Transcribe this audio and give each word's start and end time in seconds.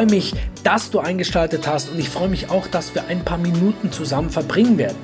freue 0.00 0.06
mich, 0.06 0.32
dass 0.64 0.90
du 0.90 1.00
eingeschaltet 1.00 1.66
hast 1.66 1.90
und 1.90 1.98
ich 1.98 2.08
freue 2.08 2.28
mich 2.28 2.48
auch, 2.48 2.66
dass 2.66 2.94
wir 2.94 3.08
ein 3.08 3.22
paar 3.22 3.36
Minuten 3.36 3.92
zusammen 3.92 4.30
verbringen 4.30 4.78
werden. 4.78 4.96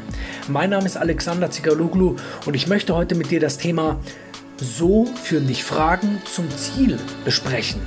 Mein 0.49 0.71
Name 0.71 0.87
ist 0.87 0.97
Alexander 0.97 1.51
Zigaluglu 1.51 2.17
und 2.47 2.55
ich 2.55 2.67
möchte 2.67 2.95
heute 2.95 3.15
mit 3.15 3.31
dir 3.31 3.39
das 3.39 3.59
Thema 3.59 4.01
So 4.57 5.05
führen 5.23 5.49
dich 5.49 5.65
Fragen 5.65 6.23
zum 6.25 6.49
Ziel 6.57 6.99
besprechen. 7.27 7.83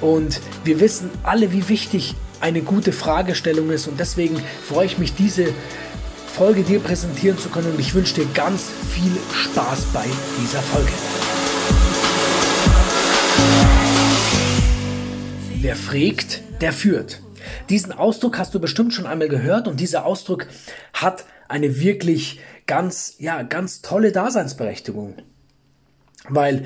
Und 0.00 0.40
wir 0.64 0.80
wissen 0.80 1.10
alle, 1.22 1.52
wie 1.52 1.68
wichtig 1.68 2.14
eine 2.40 2.62
gute 2.62 2.92
Fragestellung 2.92 3.68
ist 3.68 3.86
und 3.86 4.00
deswegen 4.00 4.40
freue 4.66 4.86
ich 4.86 4.96
mich, 4.96 5.14
diese 5.14 5.48
Folge 6.32 6.62
dir 6.62 6.80
präsentieren 6.80 7.36
zu 7.36 7.50
können 7.50 7.72
und 7.72 7.78
ich 7.78 7.94
wünsche 7.94 8.14
dir 8.14 8.26
ganz 8.32 8.70
viel 8.90 9.12
Spaß 9.34 9.82
bei 9.92 10.06
dieser 10.40 10.62
Folge. 10.62 10.92
Wer 15.60 15.74
fragt, 15.74 16.42
der 16.60 16.72
führt. 16.72 17.20
Diesen 17.68 17.90
Ausdruck 17.90 18.38
hast 18.38 18.54
du 18.54 18.60
bestimmt 18.60 18.94
schon 18.94 19.06
einmal 19.06 19.28
gehört 19.28 19.66
und 19.66 19.80
dieser 19.80 20.06
Ausdruck 20.06 20.46
hat 20.92 21.24
eine 21.48 21.80
wirklich 21.80 22.38
ganz, 22.68 23.16
ja, 23.18 23.42
ganz 23.42 23.82
tolle 23.82 24.12
Daseinsberechtigung. 24.12 25.16
Weil 26.28 26.64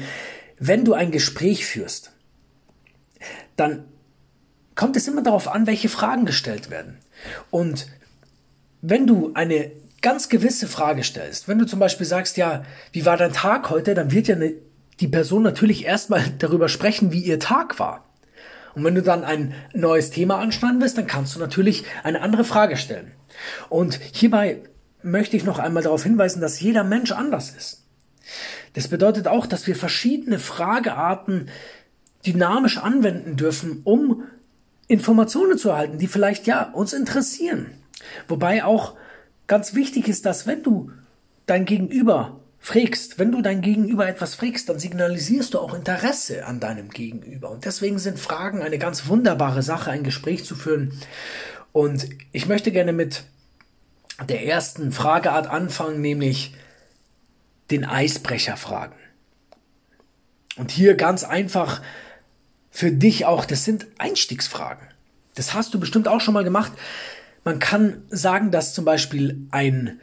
wenn 0.58 0.84
du 0.84 0.92
ein 0.92 1.10
Gespräch 1.10 1.64
führst, 1.64 2.12
dann 3.56 3.86
kommt 4.74 4.96
es 4.96 5.08
immer 5.08 5.22
darauf 5.22 5.48
an, 5.48 5.66
welche 5.66 5.88
Fragen 5.88 6.26
gestellt 6.26 6.68
werden. 6.68 6.98
Und 7.50 7.86
wenn 8.82 9.06
du 9.06 9.32
eine 9.32 9.70
ganz 10.02 10.28
gewisse 10.28 10.68
Frage 10.68 11.02
stellst, 11.02 11.48
wenn 11.48 11.58
du 11.58 11.64
zum 11.64 11.78
Beispiel 11.78 12.06
sagst, 12.06 12.36
ja, 12.36 12.66
wie 12.92 13.06
war 13.06 13.16
dein 13.16 13.32
Tag 13.32 13.70
heute, 13.70 13.94
dann 13.94 14.12
wird 14.12 14.28
ja 14.28 14.36
eine, 14.36 14.52
die 15.00 15.08
Person 15.08 15.42
natürlich 15.42 15.86
erstmal 15.86 16.24
darüber 16.38 16.68
sprechen, 16.68 17.10
wie 17.10 17.22
ihr 17.22 17.40
Tag 17.40 17.78
war. 17.78 18.11
Und 18.74 18.84
wenn 18.84 18.94
du 18.94 19.02
dann 19.02 19.24
ein 19.24 19.54
neues 19.74 20.10
Thema 20.10 20.38
anschneiden 20.38 20.80
willst, 20.80 20.98
dann 20.98 21.06
kannst 21.06 21.34
du 21.34 21.40
natürlich 21.40 21.84
eine 22.02 22.20
andere 22.20 22.44
Frage 22.44 22.76
stellen. 22.76 23.12
Und 23.68 23.98
hierbei 24.12 24.62
möchte 25.02 25.36
ich 25.36 25.44
noch 25.44 25.58
einmal 25.58 25.82
darauf 25.82 26.02
hinweisen, 26.02 26.40
dass 26.40 26.60
jeder 26.60 26.84
Mensch 26.84 27.12
anders 27.12 27.50
ist. 27.50 27.84
Das 28.74 28.88
bedeutet 28.88 29.28
auch, 29.28 29.46
dass 29.46 29.66
wir 29.66 29.76
verschiedene 29.76 30.38
Fragearten 30.38 31.48
dynamisch 32.24 32.78
anwenden 32.78 33.36
dürfen, 33.36 33.80
um 33.84 34.24
Informationen 34.86 35.58
zu 35.58 35.70
erhalten, 35.70 35.98
die 35.98 36.06
vielleicht 36.06 36.46
ja 36.46 36.70
uns 36.72 36.92
interessieren. 36.92 37.66
Wobei 38.28 38.64
auch 38.64 38.94
ganz 39.46 39.74
wichtig 39.74 40.08
ist, 40.08 40.24
dass 40.24 40.46
wenn 40.46 40.62
du 40.62 40.90
dein 41.46 41.64
Gegenüber 41.64 42.40
fragst, 42.62 43.18
wenn 43.18 43.32
du 43.32 43.42
dein 43.42 43.60
Gegenüber 43.60 44.06
etwas 44.06 44.36
fragst, 44.36 44.68
dann 44.68 44.78
signalisierst 44.78 45.52
du 45.52 45.58
auch 45.58 45.74
Interesse 45.74 46.46
an 46.46 46.60
deinem 46.60 46.90
Gegenüber. 46.90 47.50
Und 47.50 47.64
deswegen 47.64 47.98
sind 47.98 48.20
Fragen 48.20 48.62
eine 48.62 48.78
ganz 48.78 49.08
wunderbare 49.08 49.62
Sache, 49.62 49.90
ein 49.90 50.04
Gespräch 50.04 50.44
zu 50.44 50.54
führen. 50.54 50.98
Und 51.72 52.08
ich 52.30 52.46
möchte 52.46 52.70
gerne 52.70 52.92
mit 52.92 53.24
der 54.28 54.46
ersten 54.46 54.92
Frageart 54.92 55.48
anfangen, 55.48 56.00
nämlich 56.00 56.54
den 57.72 57.84
Eisbrecher 57.84 58.56
fragen. 58.56 58.94
Und 60.56 60.70
hier 60.70 60.94
ganz 60.94 61.24
einfach 61.24 61.82
für 62.70 62.92
dich 62.92 63.26
auch, 63.26 63.44
das 63.44 63.64
sind 63.64 63.88
Einstiegsfragen. 63.98 64.86
Das 65.34 65.52
hast 65.52 65.74
du 65.74 65.80
bestimmt 65.80 66.06
auch 66.06 66.20
schon 66.20 66.34
mal 66.34 66.44
gemacht. 66.44 66.72
Man 67.42 67.58
kann 67.58 68.04
sagen, 68.10 68.52
dass 68.52 68.72
zum 68.72 68.84
Beispiel 68.84 69.48
ein, 69.50 70.00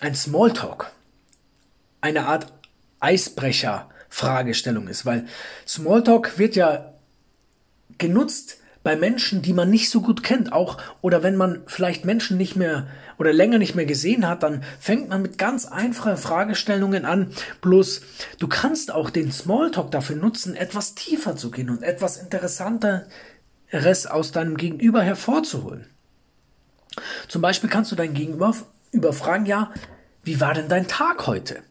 ein 0.00 0.14
Smalltalk 0.14 0.93
eine 2.04 2.26
Art 2.26 2.52
Eisbrecher-Fragestellung 3.00 4.88
ist, 4.88 5.06
weil 5.06 5.26
Smalltalk 5.66 6.38
wird 6.38 6.54
ja 6.54 6.92
genutzt 7.96 8.58
bei 8.82 8.94
Menschen, 8.94 9.40
die 9.40 9.54
man 9.54 9.70
nicht 9.70 9.88
so 9.88 10.02
gut 10.02 10.22
kennt, 10.22 10.52
auch 10.52 10.76
oder 11.00 11.22
wenn 11.22 11.36
man 11.36 11.62
vielleicht 11.66 12.04
Menschen 12.04 12.36
nicht 12.36 12.56
mehr 12.56 12.86
oder 13.16 13.32
länger 13.32 13.56
nicht 13.56 13.74
mehr 13.74 13.86
gesehen 13.86 14.28
hat, 14.28 14.42
dann 14.42 14.62
fängt 14.78 15.08
man 15.08 15.22
mit 15.22 15.38
ganz 15.38 15.64
einfachen 15.64 16.18
Fragestellungen 16.18 17.06
an. 17.06 17.32
Bloß 17.62 18.02
du 18.38 18.48
kannst 18.48 18.92
auch 18.92 19.08
den 19.08 19.32
Smalltalk 19.32 19.90
dafür 19.90 20.16
nutzen, 20.16 20.54
etwas 20.54 20.94
tiefer 20.94 21.36
zu 21.36 21.50
gehen 21.50 21.70
und 21.70 21.82
etwas 21.82 22.18
Interessanteres 22.18 23.06
aus 24.10 24.30
deinem 24.30 24.58
Gegenüber 24.58 25.00
hervorzuholen. 25.00 25.86
Zum 27.28 27.40
Beispiel 27.40 27.70
kannst 27.70 27.90
du 27.92 27.96
dein 27.96 28.12
Gegenüber 28.12 28.54
überfragen, 28.92 29.46
ja, 29.46 29.72
wie 30.22 30.42
war 30.42 30.52
denn 30.52 30.68
dein 30.68 30.86
Tag 30.86 31.26
heute? 31.26 31.62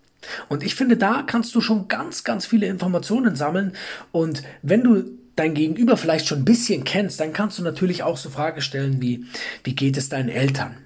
Und 0.49 0.63
ich 0.63 0.75
finde, 0.75 0.97
da 0.97 1.23
kannst 1.23 1.53
du 1.55 1.61
schon 1.61 1.87
ganz, 1.87 2.23
ganz 2.23 2.45
viele 2.45 2.67
Informationen 2.67 3.35
sammeln. 3.35 3.73
Und 4.11 4.43
wenn 4.61 4.83
du 4.83 5.03
dein 5.35 5.53
Gegenüber 5.53 5.97
vielleicht 5.97 6.27
schon 6.27 6.39
ein 6.39 6.45
bisschen 6.45 6.83
kennst, 6.83 7.19
dann 7.19 7.33
kannst 7.33 7.57
du 7.57 7.63
natürlich 7.63 8.03
auch 8.03 8.17
so 8.17 8.29
Fragen 8.29 8.61
stellen 8.61 9.01
wie, 9.01 9.25
wie 9.63 9.75
geht 9.75 9.97
es 9.97 10.09
deinen 10.09 10.29
Eltern? 10.29 10.77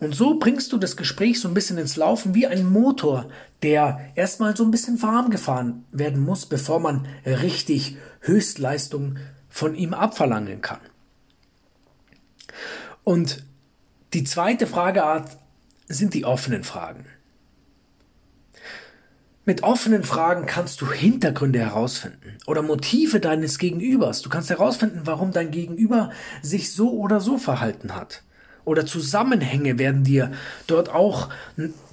Und 0.00 0.14
so 0.14 0.38
bringst 0.38 0.72
du 0.72 0.78
das 0.78 0.96
Gespräch 0.96 1.40
so 1.40 1.48
ein 1.48 1.54
bisschen 1.54 1.78
ins 1.78 1.96
Laufen 1.96 2.34
wie 2.34 2.46
ein 2.46 2.64
Motor, 2.70 3.28
der 3.62 4.12
erstmal 4.14 4.56
so 4.56 4.64
ein 4.64 4.70
bisschen 4.70 5.00
warm 5.02 5.30
gefahren 5.30 5.84
werden 5.92 6.24
muss, 6.24 6.46
bevor 6.46 6.80
man 6.80 7.06
richtig 7.26 7.96
Höchstleistung 8.20 9.18
von 9.48 9.74
ihm 9.74 9.94
abverlangen 9.94 10.62
kann. 10.62 10.80
Und 13.04 13.44
die 14.14 14.24
zweite 14.24 14.66
Frageart 14.66 15.36
sind 15.86 16.14
die 16.14 16.24
offenen 16.24 16.64
Fragen. 16.64 17.04
Mit 19.48 19.62
offenen 19.62 20.04
Fragen 20.04 20.44
kannst 20.44 20.82
du 20.82 20.92
Hintergründe 20.92 21.58
herausfinden 21.58 22.36
oder 22.44 22.60
Motive 22.60 23.18
deines 23.18 23.58
Gegenübers. 23.58 24.20
Du 24.20 24.28
kannst 24.28 24.50
herausfinden, 24.50 25.00
warum 25.04 25.32
dein 25.32 25.50
Gegenüber 25.50 26.10
sich 26.42 26.70
so 26.74 26.92
oder 26.92 27.18
so 27.20 27.38
verhalten 27.38 27.94
hat. 27.94 28.24
Oder 28.66 28.84
Zusammenhänge 28.84 29.78
werden 29.78 30.04
dir 30.04 30.32
dort 30.66 30.90
auch 30.90 31.30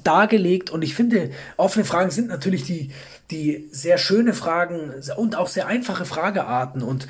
dargelegt. 0.04 0.70
Und 0.70 0.82
ich 0.82 0.96
finde, 0.96 1.32
offene 1.56 1.86
Fragen 1.86 2.12
sind 2.12 2.28
natürlich 2.28 2.66
die, 2.66 2.92
die 3.32 3.70
sehr 3.72 3.98
schöne 4.00 4.34
Fragen 4.34 4.92
und 5.16 5.38
auch 5.38 5.48
sehr 5.48 5.68
einfache 5.68 6.04
Fragearten. 6.04 6.84
Und 6.84 7.08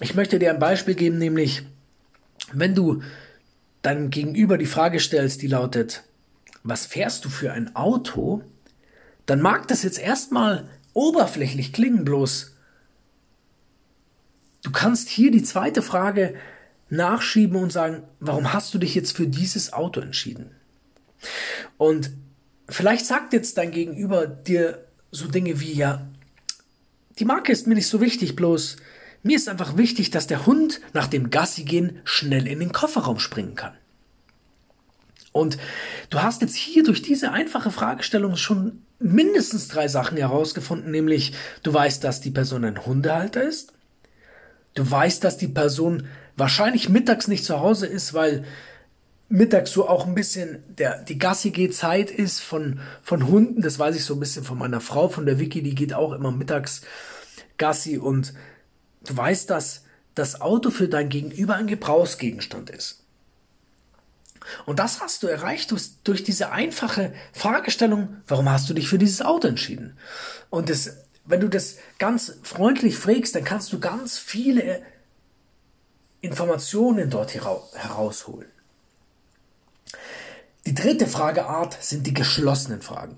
ich 0.00 0.14
möchte 0.14 0.38
dir 0.38 0.48
ein 0.48 0.58
Beispiel 0.58 0.94
geben, 0.94 1.18
nämlich 1.18 1.66
wenn 2.54 2.74
du 2.74 3.02
deinem 3.82 4.08
Gegenüber 4.08 4.56
die 4.56 4.64
Frage 4.64 4.98
stellst, 4.98 5.42
die 5.42 5.46
lautet, 5.46 6.04
was 6.62 6.86
fährst 6.86 7.26
du 7.26 7.28
für 7.28 7.52
ein 7.52 7.76
Auto? 7.76 8.42
Dann 9.28 9.42
mag 9.42 9.68
das 9.68 9.82
jetzt 9.82 9.98
erstmal 9.98 10.66
oberflächlich 10.94 11.74
klingen, 11.74 12.04
bloß 12.04 12.56
du 14.62 14.72
kannst 14.72 15.10
hier 15.10 15.30
die 15.30 15.42
zweite 15.42 15.82
Frage 15.82 16.34
nachschieben 16.88 17.56
und 17.56 17.70
sagen, 17.70 18.04
warum 18.20 18.54
hast 18.54 18.72
du 18.72 18.78
dich 18.78 18.94
jetzt 18.94 19.14
für 19.14 19.26
dieses 19.26 19.74
Auto 19.74 20.00
entschieden? 20.00 20.50
Und 21.76 22.10
vielleicht 22.70 23.04
sagt 23.04 23.34
jetzt 23.34 23.58
dein 23.58 23.70
Gegenüber 23.70 24.26
dir 24.26 24.86
so 25.10 25.28
Dinge 25.28 25.60
wie, 25.60 25.74
ja, 25.74 26.06
die 27.18 27.26
Marke 27.26 27.52
ist 27.52 27.66
mir 27.66 27.74
nicht 27.74 27.88
so 27.88 28.00
wichtig, 28.00 28.34
bloß 28.34 28.76
mir 29.22 29.36
ist 29.36 29.50
einfach 29.50 29.76
wichtig, 29.76 30.10
dass 30.10 30.26
der 30.26 30.46
Hund 30.46 30.80
nach 30.94 31.06
dem 31.06 31.28
Gassi 31.28 31.64
gehen 31.64 32.00
schnell 32.04 32.46
in 32.46 32.60
den 32.60 32.72
Kofferraum 32.72 33.18
springen 33.18 33.56
kann. 33.56 33.76
Und 35.32 35.58
du 36.10 36.22
hast 36.22 36.42
jetzt 36.42 36.56
hier 36.56 36.82
durch 36.82 37.02
diese 37.02 37.32
einfache 37.32 37.70
Fragestellung 37.70 38.36
schon 38.36 38.82
mindestens 38.98 39.68
drei 39.68 39.88
Sachen 39.88 40.16
herausgefunden, 40.16 40.90
nämlich 40.90 41.32
du 41.62 41.72
weißt, 41.72 42.02
dass 42.02 42.20
die 42.20 42.30
Person 42.30 42.64
ein 42.64 42.84
Hundehalter 42.84 43.42
ist, 43.42 43.72
du 44.74 44.90
weißt, 44.90 45.22
dass 45.22 45.36
die 45.36 45.48
Person 45.48 46.06
wahrscheinlich 46.36 46.88
mittags 46.88 47.28
nicht 47.28 47.44
zu 47.44 47.60
Hause 47.60 47.86
ist, 47.86 48.14
weil 48.14 48.44
mittags 49.28 49.72
so 49.72 49.88
auch 49.88 50.06
ein 50.06 50.14
bisschen 50.14 50.62
der 50.68 51.02
die 51.02 51.18
Gassi 51.18 51.70
Zeit 51.70 52.10
ist 52.10 52.40
von 52.40 52.80
von 53.02 53.26
Hunden, 53.28 53.60
das 53.60 53.78
weiß 53.78 53.94
ich 53.94 54.04
so 54.04 54.14
ein 54.14 54.20
bisschen 54.20 54.44
von 54.44 54.58
meiner 54.58 54.80
Frau, 54.80 55.08
von 55.08 55.26
der 55.26 55.38
Vicky, 55.38 55.62
die 55.62 55.74
geht 55.74 55.92
auch 55.92 56.12
immer 56.12 56.30
mittags 56.30 56.82
Gassi. 57.58 57.98
Und 57.98 58.32
du 59.06 59.16
weißt, 59.16 59.50
dass 59.50 59.84
das 60.14 60.40
Auto 60.40 60.70
für 60.70 60.88
dein 60.88 61.08
Gegenüber 61.08 61.56
ein 61.56 61.66
Gebrauchsgegenstand 61.66 62.70
ist. 62.70 63.04
Und 64.66 64.78
das 64.78 65.00
hast 65.00 65.22
du 65.22 65.26
erreicht 65.26 65.72
durch 66.04 66.22
diese 66.24 66.50
einfache 66.50 67.12
Fragestellung, 67.32 68.16
warum 68.26 68.48
hast 68.48 68.68
du 68.68 68.74
dich 68.74 68.88
für 68.88 68.98
dieses 68.98 69.22
Auto 69.22 69.48
entschieden? 69.48 69.96
Und 70.50 70.70
das, 70.70 70.96
wenn 71.24 71.40
du 71.40 71.48
das 71.48 71.76
ganz 71.98 72.34
freundlich 72.42 72.96
fragst, 72.96 73.34
dann 73.34 73.44
kannst 73.44 73.72
du 73.72 73.80
ganz 73.80 74.18
viele 74.18 74.82
Informationen 76.20 77.10
dort 77.10 77.34
herausholen. 77.34 78.48
Die 80.66 80.74
dritte 80.74 81.06
Frageart 81.06 81.82
sind 81.82 82.06
die 82.06 82.14
geschlossenen 82.14 82.82
Fragen. 82.82 83.16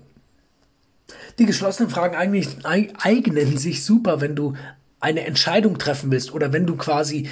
Die 1.37 1.45
geschlossenen 1.45 1.89
Fragen 1.89 2.15
eigentlich 2.15 2.65
eignen 2.65 3.57
sich 3.57 3.83
super, 3.83 4.21
wenn 4.21 4.35
du 4.35 4.55
eine 4.99 5.25
Entscheidung 5.25 5.77
treffen 5.77 6.11
willst 6.11 6.31
oder 6.31 6.53
wenn 6.53 6.65
du 6.65 6.77
quasi 6.77 7.29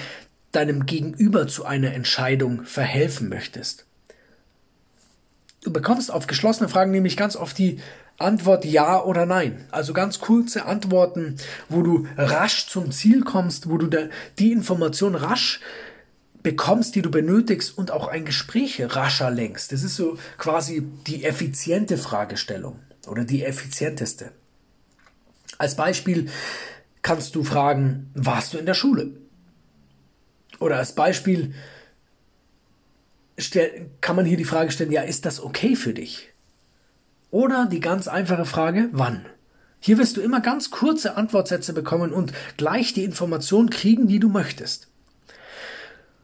deinem 0.52 0.86
Gegenüber 0.86 1.48
zu 1.48 1.66
einer 1.66 1.94
Entscheidung 1.94 2.66
verhelfen 2.66 3.30
möchtest. 3.30 3.86
Du 5.62 5.74
bekommst 5.74 6.12
auf 6.12 6.28
geschlossene 6.28 6.70
Fragen 6.70 6.92
nämlich 6.92 7.18
ganz 7.18 7.36
oft 7.36 7.58
die 7.58 7.80
Antwort 8.18 8.66
ja 8.66 9.02
oder 9.04 9.26
nein. 9.26 9.66
Also 9.72 9.94
ganz 9.94 10.20
kurze 10.20 10.66
Antworten, 10.66 11.38
wo 11.68 11.82
du 11.82 12.08
rasch 12.18 12.68
zum 12.68 12.92
Ziel 12.92 13.24
kommst, 13.24 13.70
wo 13.70 13.78
du 13.78 14.10
die 14.38 14.52
Information 14.52 15.16
rasch 15.16 15.60
bekommst, 16.44 16.96
die 16.96 17.02
du 17.02 17.12
benötigst 17.12 17.78
und 17.78 17.92
auch 17.92 18.08
ein 18.08 18.26
Gespräch 18.26 18.82
rascher 18.82 19.32
lenkst. 19.32 19.72
Das 19.72 19.84
ist 19.84 19.96
so 19.96 20.18
quasi 20.38 20.82
die 21.08 21.26
effiziente 21.26 21.98
Fragestellung 21.98 22.80
oder 23.08 23.26
die 23.26 23.44
effizienteste. 23.44 24.32
Als 25.58 25.76
Beispiel 25.76 26.30
kannst 27.02 27.36
du 27.36 27.44
fragen, 27.44 28.12
warst 28.14 28.54
du 28.54 28.58
in 28.58 28.66
der 28.66 28.74
Schule? 28.74 29.12
Oder 30.60 30.78
als 30.78 30.94
Beispiel 30.94 31.54
kann 34.02 34.16
man 34.16 34.26
hier 34.26 34.38
die 34.38 34.46
Frage 34.46 34.72
stellen, 34.72 34.92
ja, 34.92 35.02
ist 35.02 35.26
das 35.26 35.42
okay 35.42 35.76
für 35.76 35.94
dich? 35.94 36.30
Oder 37.32 37.68
die 37.68 37.80
ganz 37.80 38.08
einfache 38.08 38.46
Frage, 38.46 38.90
wann? 38.92 39.26
Hier 39.80 39.98
wirst 39.98 40.18
du 40.18 40.22
immer 40.22 40.42
ganz 40.42 40.72
kurze 40.72 41.16
Antwortsätze 41.16 41.74
bekommen 41.74 42.12
und 42.12 42.34
gleich 42.58 42.94
die 42.94 43.06
Information 43.06 43.70
kriegen, 43.70 44.08
die 44.08 44.20
du 44.20 44.30
möchtest. 44.30 44.88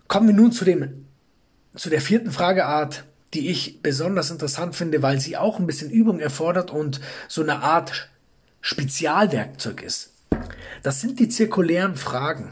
Kommen 0.07 0.27
wir 0.27 0.35
nun 0.35 0.51
zu 0.51 0.65
dem, 0.65 1.06
zu 1.75 1.89
der 1.89 2.01
vierten 2.01 2.31
Frageart, 2.31 3.06
die 3.33 3.50
ich 3.50 3.81
besonders 3.81 4.31
interessant 4.31 4.75
finde, 4.75 5.01
weil 5.01 5.19
sie 5.19 5.38
auch 5.38 5.59
ein 5.59 5.68
bisschen 5.68 5.89
Übung 5.89 6.19
erfordert 6.19 6.71
und 6.71 7.00
so 7.27 7.41
eine 7.41 7.61
Art 7.61 8.09
Spezialwerkzeug 8.61 9.81
ist. 9.81 10.13
Das 10.83 11.01
sind 11.01 11.19
die 11.19 11.29
zirkulären 11.29 11.95
Fragen. 11.95 12.51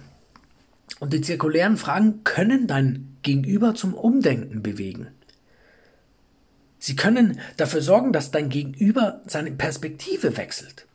Und 1.00 1.14
die 1.14 1.22
zirkulären 1.22 1.78
Fragen 1.78 2.24
können 2.24 2.68
dein 2.68 3.13
Gegenüber 3.24 3.76
zum 3.76 3.94
Umdenken 3.94 4.62
bewegen. 4.62 5.08
Sie 6.80 6.96
können 6.96 7.40
dafür 7.58 7.82
sorgen, 7.82 8.12
dass 8.12 8.32
dein 8.32 8.50
Gegenüber 8.50 9.22
seine 9.26 9.52
Perspektive 9.52 10.36
wechselt. 10.36 10.86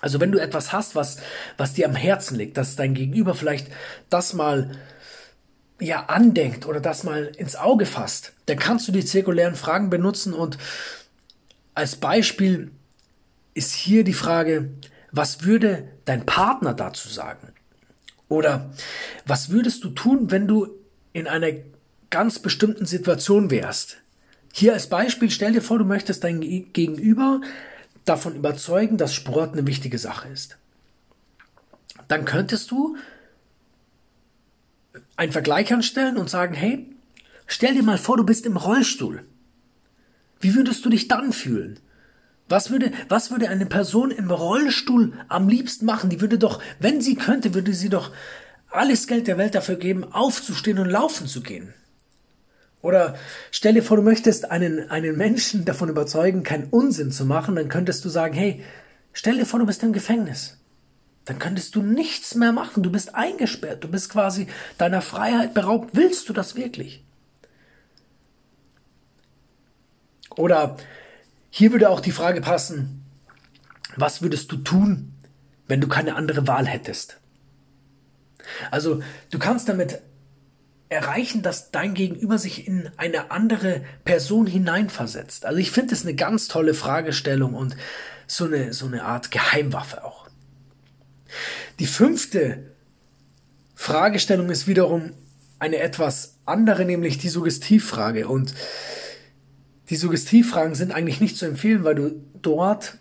Also 0.00 0.18
wenn 0.18 0.32
du 0.32 0.40
etwas 0.40 0.72
hast, 0.72 0.96
was, 0.96 1.18
was 1.56 1.74
dir 1.74 1.86
am 1.86 1.94
Herzen 1.94 2.36
liegt, 2.36 2.56
dass 2.56 2.74
dein 2.74 2.92
Gegenüber 2.92 3.36
vielleicht 3.36 3.68
das 4.10 4.34
mal 4.34 4.72
ja 5.80 6.06
andenkt 6.06 6.66
oder 6.66 6.80
das 6.80 7.04
mal 7.04 7.26
ins 7.36 7.54
Auge 7.54 7.86
fasst, 7.86 8.32
dann 8.46 8.58
kannst 8.58 8.88
du 8.88 8.92
die 8.92 9.04
zirkulären 9.04 9.54
Fragen 9.54 9.90
benutzen 9.90 10.34
und 10.34 10.58
als 11.74 11.96
Beispiel 11.96 12.72
ist 13.54 13.72
hier 13.72 14.02
die 14.02 14.12
Frage, 14.12 14.70
was 15.12 15.44
würde 15.44 15.88
dein 16.04 16.26
Partner 16.26 16.74
dazu 16.74 17.08
sagen? 17.08 17.52
Oder 18.28 18.72
was 19.26 19.50
würdest 19.50 19.84
du 19.84 19.90
tun, 19.90 20.30
wenn 20.30 20.48
du 20.48 20.81
in 21.12 21.26
einer 21.26 21.50
ganz 22.10 22.38
bestimmten 22.38 22.86
Situation 22.86 23.50
wärst? 23.50 23.98
Hier 24.52 24.74
als 24.74 24.88
Beispiel, 24.88 25.30
stell 25.30 25.52
dir 25.52 25.62
vor, 25.62 25.78
du 25.78 25.84
möchtest 25.84 26.24
dein 26.24 26.40
Gegenüber 26.40 27.40
davon 28.04 28.34
überzeugen, 28.34 28.98
dass 28.98 29.14
Sport 29.14 29.52
eine 29.52 29.66
wichtige 29.66 29.98
Sache 29.98 30.28
ist. 30.28 30.58
Dann 32.08 32.24
könntest 32.24 32.70
du 32.70 32.96
einen 35.16 35.32
Vergleich 35.32 35.72
anstellen 35.72 36.16
und 36.16 36.28
sagen, 36.28 36.54
hey, 36.54 36.86
stell 37.46 37.74
dir 37.74 37.82
mal 37.82 37.98
vor, 37.98 38.16
du 38.16 38.24
bist 38.24 38.44
im 38.44 38.56
Rollstuhl. 38.56 39.24
Wie 40.40 40.54
würdest 40.54 40.84
du 40.84 40.90
dich 40.90 41.08
dann 41.08 41.32
fühlen? 41.32 41.78
Was 42.48 42.70
würde, 42.70 42.92
was 43.08 43.30
würde 43.30 43.48
eine 43.48 43.66
Person 43.66 44.10
im 44.10 44.30
Rollstuhl 44.30 45.12
am 45.28 45.48
liebsten 45.48 45.86
machen? 45.86 46.10
Die 46.10 46.20
würde 46.20 46.38
doch, 46.38 46.60
wenn 46.80 47.00
sie 47.00 47.14
könnte, 47.14 47.54
würde 47.54 47.72
sie 47.72 47.88
doch 47.88 48.10
alles 48.72 49.06
Geld 49.06 49.26
der 49.26 49.38
Welt 49.38 49.54
dafür 49.54 49.76
geben, 49.76 50.12
aufzustehen 50.12 50.78
und 50.78 50.88
laufen 50.88 51.26
zu 51.26 51.42
gehen. 51.42 51.74
Oder 52.80 53.14
stell 53.52 53.74
dir 53.74 53.82
vor, 53.82 53.96
du 53.96 54.02
möchtest 54.02 54.50
einen, 54.50 54.90
einen 54.90 55.16
Menschen 55.16 55.64
davon 55.64 55.88
überzeugen, 55.88 56.42
keinen 56.42 56.68
Unsinn 56.70 57.12
zu 57.12 57.24
machen, 57.24 57.54
dann 57.54 57.68
könntest 57.68 58.04
du 58.04 58.08
sagen, 58.08 58.34
hey, 58.34 58.62
stell 59.12 59.38
dir 59.38 59.46
vor, 59.46 59.60
du 59.60 59.66
bist 59.66 59.82
im 59.84 59.92
Gefängnis. 59.92 60.58
Dann 61.24 61.38
könntest 61.38 61.76
du 61.76 61.82
nichts 61.82 62.34
mehr 62.34 62.52
machen, 62.52 62.82
du 62.82 62.90
bist 62.90 63.14
eingesperrt, 63.14 63.84
du 63.84 63.88
bist 63.88 64.10
quasi 64.10 64.48
deiner 64.78 65.00
Freiheit 65.00 65.54
beraubt. 65.54 65.90
Willst 65.92 66.28
du 66.28 66.32
das 66.32 66.56
wirklich? 66.56 67.04
Oder 70.36 70.76
hier 71.50 71.70
würde 71.70 71.90
auch 71.90 72.00
die 72.00 72.10
Frage 72.10 72.40
passen, 72.40 73.04
was 73.96 74.22
würdest 74.22 74.50
du 74.50 74.56
tun, 74.56 75.12
wenn 75.68 75.80
du 75.80 75.86
keine 75.86 76.16
andere 76.16 76.48
Wahl 76.48 76.66
hättest? 76.66 77.21
Also 78.70 79.02
du 79.30 79.38
kannst 79.38 79.68
damit 79.68 80.00
erreichen, 80.88 81.42
dass 81.42 81.70
dein 81.70 81.94
Gegenüber 81.94 82.38
sich 82.38 82.68
in 82.68 82.90
eine 82.96 83.30
andere 83.30 83.82
Person 84.04 84.46
hineinversetzt. 84.46 85.46
Also 85.46 85.58
ich 85.58 85.70
finde 85.70 85.90
das 85.90 86.02
eine 86.02 86.14
ganz 86.14 86.48
tolle 86.48 86.74
Fragestellung 86.74 87.54
und 87.54 87.76
so 88.26 88.44
eine, 88.44 88.72
so 88.72 88.86
eine 88.86 89.04
Art 89.04 89.30
Geheimwaffe 89.30 90.04
auch. 90.04 90.28
Die 91.78 91.86
fünfte 91.86 92.72
Fragestellung 93.74 94.50
ist 94.50 94.66
wiederum 94.66 95.12
eine 95.58 95.78
etwas 95.78 96.38
andere, 96.44 96.84
nämlich 96.84 97.18
die 97.18 97.28
Suggestivfrage. 97.28 98.28
Und 98.28 98.54
die 99.90 99.96
Suggestivfragen 99.96 100.74
sind 100.74 100.92
eigentlich 100.92 101.20
nicht 101.20 101.36
zu 101.36 101.46
empfehlen, 101.46 101.84
weil 101.84 101.94
du 101.94 102.22
dort 102.40 102.98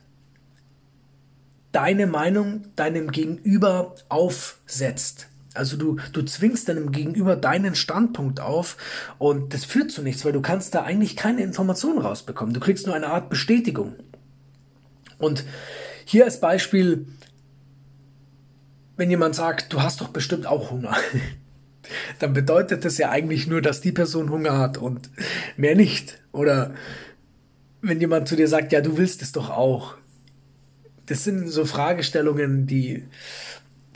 deine 1.71 2.07
Meinung 2.07 2.67
deinem 2.75 3.11
Gegenüber 3.11 3.95
aufsetzt. 4.09 5.27
Also 5.53 5.75
du, 5.75 5.97
du 6.13 6.21
zwingst 6.23 6.69
deinem 6.69 6.91
Gegenüber 6.91 7.35
deinen 7.35 7.75
Standpunkt 7.75 8.39
auf 8.39 8.77
und 9.17 9.53
das 9.53 9.65
führt 9.65 9.91
zu 9.91 10.01
nichts, 10.01 10.23
weil 10.23 10.31
du 10.31 10.41
kannst 10.41 10.73
da 10.73 10.83
eigentlich 10.83 11.17
keine 11.17 11.43
Informationen 11.43 11.99
rausbekommen. 11.99 12.53
Du 12.53 12.61
kriegst 12.61 12.85
nur 12.85 12.95
eine 12.95 13.07
Art 13.07 13.29
Bestätigung. 13.29 13.95
Und 15.17 15.43
hier 16.05 16.25
als 16.25 16.39
Beispiel, 16.39 17.05
wenn 18.95 19.09
jemand 19.09 19.35
sagt, 19.35 19.73
du 19.73 19.81
hast 19.81 19.99
doch 19.99 20.09
bestimmt 20.09 20.45
auch 20.45 20.71
Hunger, 20.71 20.95
dann 22.19 22.31
bedeutet 22.31 22.85
das 22.85 22.97
ja 22.97 23.09
eigentlich 23.09 23.47
nur, 23.47 23.61
dass 23.61 23.81
die 23.81 23.91
Person 23.91 24.29
Hunger 24.29 24.57
hat 24.57 24.77
und 24.77 25.09
mehr 25.57 25.75
nicht. 25.75 26.21
Oder 26.31 26.73
wenn 27.81 27.99
jemand 27.99 28.29
zu 28.29 28.37
dir 28.37 28.47
sagt, 28.47 28.71
ja, 28.71 28.79
du 28.79 28.97
willst 28.97 29.21
es 29.21 29.33
doch 29.33 29.49
auch. 29.49 29.95
Das 31.07 31.25
sind 31.25 31.49
so 31.49 31.65
Fragestellungen, 31.65 32.67
die, 32.67 33.03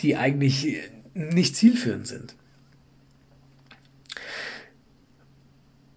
die 0.02 0.18
eigentlich 0.18 0.82
nicht 1.16 1.56
zielführend 1.56 2.08
sind. 2.08 2.36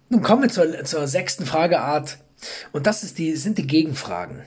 Nun 0.09 0.23
kommen 0.23 0.41
wir 0.41 0.49
zur, 0.49 0.83
zur 0.85 1.07
sechsten 1.07 1.45
Frageart. 1.45 2.17
Und 2.71 2.87
das 2.87 3.03
ist 3.03 3.19
die, 3.19 3.35
sind 3.35 3.57
die 3.57 3.67
Gegenfragen. 3.67 4.41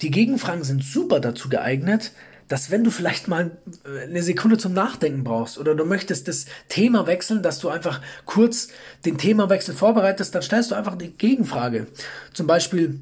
Die 0.00 0.10
Gegenfragen 0.10 0.64
sind 0.64 0.82
super 0.82 1.20
dazu 1.20 1.48
geeignet, 1.48 2.12
dass 2.48 2.70
wenn 2.70 2.84
du 2.84 2.90
vielleicht 2.90 3.28
mal 3.28 3.52
äh, 3.84 4.04
eine 4.04 4.22
Sekunde 4.22 4.56
zum 4.58 4.72
Nachdenken 4.72 5.22
brauchst 5.22 5.58
oder 5.58 5.74
du 5.74 5.84
möchtest 5.84 6.28
das 6.28 6.46
Thema 6.68 7.06
wechseln, 7.06 7.42
dass 7.42 7.58
du 7.58 7.68
einfach 7.68 8.00
kurz 8.24 8.68
den 9.04 9.18
Themawechsel 9.18 9.74
vorbereitest, 9.74 10.34
dann 10.34 10.42
stellst 10.42 10.70
du 10.70 10.74
einfach 10.74 10.96
die 10.96 11.10
Gegenfrage. 11.10 11.86
Zum 12.32 12.46
Beispiel, 12.46 13.00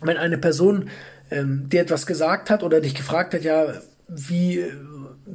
wenn 0.00 0.16
eine 0.16 0.38
Person 0.38 0.90
ähm, 1.30 1.68
dir 1.68 1.82
etwas 1.82 2.06
gesagt 2.06 2.50
hat 2.50 2.62
oder 2.62 2.80
dich 2.80 2.94
gefragt 2.94 3.34
hat, 3.34 3.42
ja, 3.42 3.74
wie, 4.08 4.64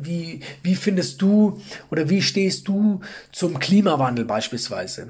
wie, 0.05 0.41
wie 0.61 0.75
findest 0.75 1.21
du 1.21 1.61
oder 1.91 2.09
wie 2.09 2.21
stehst 2.21 2.67
du 2.67 3.01
zum 3.31 3.59
Klimawandel 3.59 4.25
beispielsweise? 4.25 5.09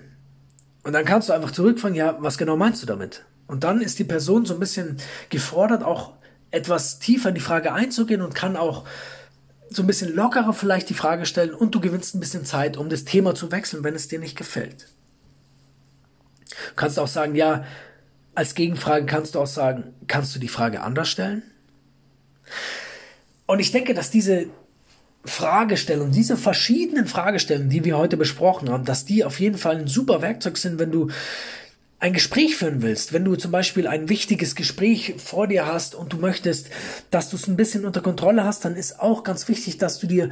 Und 0.83 0.93
dann 0.93 1.05
kannst 1.05 1.29
du 1.29 1.33
einfach 1.33 1.51
zurückfragen, 1.51 1.95
ja, 1.95 2.17
was 2.19 2.37
genau 2.37 2.57
meinst 2.57 2.81
du 2.81 2.85
damit? 2.85 3.23
Und 3.47 3.63
dann 3.63 3.81
ist 3.81 3.99
die 3.99 4.03
Person 4.03 4.45
so 4.45 4.53
ein 4.53 4.59
bisschen 4.59 4.97
gefordert, 5.29 5.83
auch 5.83 6.13
etwas 6.51 6.99
tiefer 6.99 7.29
in 7.29 7.35
die 7.35 7.41
Frage 7.41 7.73
einzugehen 7.73 8.21
und 8.21 8.35
kann 8.35 8.55
auch 8.55 8.85
so 9.69 9.81
ein 9.81 9.87
bisschen 9.87 10.13
lockerer 10.15 10.53
vielleicht 10.53 10.89
die 10.89 10.93
Frage 10.93 11.25
stellen 11.25 11.53
und 11.53 11.73
du 11.73 11.81
gewinnst 11.81 12.15
ein 12.15 12.19
bisschen 12.19 12.45
Zeit, 12.45 12.77
um 12.77 12.89
das 12.89 13.05
Thema 13.05 13.33
zu 13.33 13.51
wechseln, 13.51 13.83
wenn 13.83 13.95
es 13.95 14.07
dir 14.07 14.19
nicht 14.19 14.37
gefällt. 14.37 14.87
Du 16.69 16.75
kannst 16.75 16.99
auch 16.99 17.07
sagen, 17.07 17.35
ja, 17.35 17.65
als 18.35 18.55
Gegenfrage 18.55 19.05
kannst 19.05 19.35
du 19.35 19.39
auch 19.39 19.47
sagen, 19.47 19.93
kannst 20.07 20.35
du 20.35 20.39
die 20.39 20.47
Frage 20.47 20.81
anders 20.81 21.09
stellen? 21.09 21.43
Und 23.45 23.59
ich 23.59 23.71
denke, 23.71 23.93
dass 23.93 24.11
diese 24.11 24.47
Fragestellung, 25.25 26.11
diese 26.11 26.35
verschiedenen 26.37 27.07
Fragestellungen, 27.07 27.69
die 27.69 27.85
wir 27.85 27.97
heute 27.97 28.17
besprochen 28.17 28.69
haben, 28.69 28.85
dass 28.85 29.05
die 29.05 29.23
auf 29.23 29.39
jeden 29.39 29.57
Fall 29.57 29.77
ein 29.77 29.87
super 29.87 30.21
Werkzeug 30.21 30.57
sind, 30.57 30.79
wenn 30.79 30.91
du 30.91 31.09
ein 31.99 32.11
Gespräch 32.11 32.57
führen 32.57 32.81
willst, 32.81 33.13
wenn 33.13 33.23
du 33.23 33.37
zum 33.37 33.51
Beispiel 33.51 33.87
ein 33.87 34.09
wichtiges 34.09 34.55
Gespräch 34.55 35.15
vor 35.23 35.47
dir 35.47 35.65
hast 35.65 35.95
und 35.95 36.11
du 36.11 36.17
möchtest, 36.17 36.67
dass 37.11 37.29
du 37.29 37.37
es 37.37 37.47
ein 37.47 37.55
bisschen 37.55 37.85
unter 37.85 38.01
Kontrolle 38.01 38.43
hast, 38.43 38.65
dann 38.65 38.75
ist 38.75 38.99
auch 38.99 39.23
ganz 39.23 39.47
wichtig, 39.47 39.77
dass 39.77 39.99
du 39.99 40.07
dir 40.07 40.29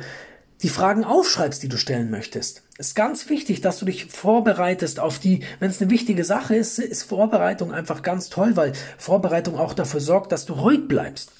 die 0.63 0.69
Fragen 0.69 1.05
aufschreibst, 1.05 1.63
die 1.63 1.69
du 1.69 1.77
stellen 1.77 2.11
möchtest. 2.11 2.63
Es 2.77 2.89
ist 2.89 2.95
ganz 2.95 3.29
wichtig, 3.29 3.61
dass 3.61 3.79
du 3.79 3.85
dich 3.85 4.07
vorbereitest 4.07 4.99
auf 4.99 5.17
die, 5.17 5.43
wenn 5.59 5.71
es 5.71 5.81
eine 5.81 5.89
wichtige 5.89 6.25
Sache 6.25 6.57
ist, 6.57 6.77
ist 6.77 7.03
Vorbereitung 7.03 7.71
einfach 7.71 8.01
ganz 8.01 8.29
toll, 8.29 8.57
weil 8.57 8.73
Vorbereitung 8.97 9.57
auch 9.57 9.73
dafür 9.73 10.01
sorgt, 10.01 10.33
dass 10.33 10.45
du 10.45 10.53
ruhig 10.53 10.89
bleibst. 10.89 11.31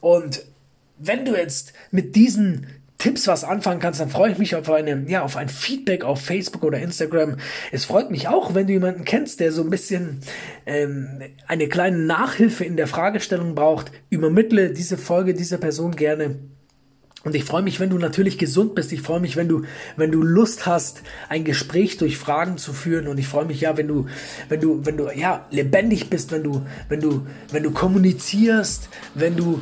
Und 0.00 0.44
wenn 0.98 1.24
du 1.24 1.36
jetzt 1.36 1.72
mit 1.92 2.16
diesen 2.16 2.66
Tipps 2.98 3.28
was 3.28 3.44
anfangen 3.44 3.78
kannst, 3.78 4.00
dann 4.00 4.10
freue 4.10 4.32
ich 4.32 4.38
mich 4.38 4.56
auf 4.56 4.68
eine, 4.68 5.04
ja, 5.08 5.22
auf 5.22 5.36
ein 5.36 5.48
Feedback 5.48 6.02
auf 6.04 6.20
Facebook 6.20 6.64
oder 6.64 6.80
Instagram. 6.80 7.36
Es 7.70 7.84
freut 7.84 8.10
mich 8.10 8.26
auch, 8.26 8.54
wenn 8.54 8.66
du 8.66 8.72
jemanden 8.72 9.04
kennst, 9.04 9.38
der 9.38 9.52
so 9.52 9.62
ein 9.62 9.70
bisschen 9.70 10.20
ähm, 10.66 11.22
eine 11.46 11.68
kleine 11.68 11.98
Nachhilfe 11.98 12.64
in 12.64 12.76
der 12.76 12.88
Fragestellung 12.88 13.54
braucht. 13.54 13.92
Übermittle 14.10 14.70
diese 14.70 14.98
Folge 14.98 15.32
dieser 15.32 15.58
Person 15.58 15.94
gerne. 15.94 16.40
Und 17.24 17.36
ich 17.36 17.44
freue 17.44 17.62
mich, 17.62 17.78
wenn 17.78 17.90
du 17.90 17.98
natürlich 17.98 18.36
gesund 18.36 18.74
bist. 18.74 18.92
Ich 18.92 19.02
freue 19.02 19.20
mich, 19.20 19.36
wenn 19.36 19.48
du, 19.48 19.62
wenn 19.96 20.10
du 20.10 20.22
Lust 20.22 20.66
hast, 20.66 21.02
ein 21.28 21.44
Gespräch 21.44 21.98
durch 21.98 22.16
Fragen 22.16 22.58
zu 22.58 22.72
führen. 22.72 23.06
Und 23.06 23.18
ich 23.18 23.28
freue 23.28 23.44
mich 23.44 23.60
ja, 23.60 23.76
wenn 23.76 23.86
du, 23.86 24.06
wenn 24.48 24.60
du, 24.60 24.84
wenn 24.84 24.96
du, 24.96 25.10
ja, 25.10 25.46
lebendig 25.50 26.10
bist, 26.10 26.32
wenn 26.32 26.42
du, 26.42 26.66
wenn 26.88 27.00
du, 27.00 27.26
wenn 27.52 27.62
du 27.62 27.70
kommunizierst, 27.70 28.88
wenn 29.14 29.36
du 29.36 29.60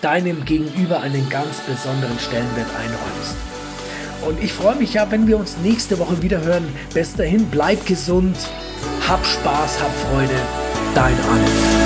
deinem 0.00 0.44
Gegenüber 0.44 1.00
einen 1.00 1.28
ganz 1.28 1.60
besonderen 1.60 2.18
Stellenwert 2.18 2.68
einräumst. 2.78 3.36
Und 4.26 4.42
ich 4.42 4.52
freue 4.52 4.76
mich 4.76 4.94
ja, 4.94 5.10
wenn 5.10 5.26
wir 5.26 5.38
uns 5.38 5.56
nächste 5.62 5.98
Woche 5.98 6.20
wieder 6.22 6.42
hören. 6.42 6.68
Bis 6.92 7.14
dahin, 7.14 7.46
bleib 7.50 7.86
gesund, 7.86 8.36
hab 9.08 9.24
Spaß, 9.24 9.80
hab 9.80 9.94
Freude. 10.08 10.34
Dein 10.94 11.14
Arne. 11.28 11.79